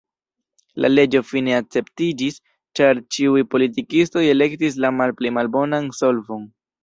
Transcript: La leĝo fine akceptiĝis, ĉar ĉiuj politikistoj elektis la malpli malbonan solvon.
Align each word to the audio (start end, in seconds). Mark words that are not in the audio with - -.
La 0.83 0.89
leĝo 0.91 1.19
fine 1.31 1.51
akceptiĝis, 1.57 2.39
ĉar 2.79 3.01
ĉiuj 3.17 3.43
politikistoj 3.53 4.25
elektis 4.33 4.81
la 4.87 4.93
malpli 5.01 5.35
malbonan 5.39 5.93
solvon. 6.01 6.49